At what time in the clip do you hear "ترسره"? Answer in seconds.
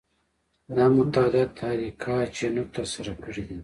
2.75-3.13